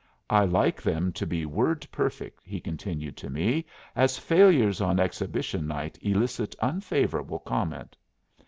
[0.31, 5.67] I like them to be word perfect," he continued to me, "as failures on exhibition
[5.67, 7.95] night elicit unfavorable comment."